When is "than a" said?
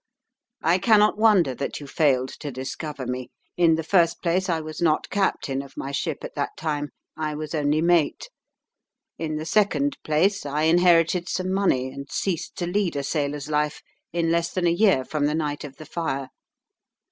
14.51-14.71